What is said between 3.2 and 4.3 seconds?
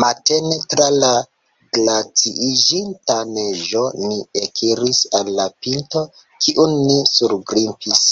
neĝo ni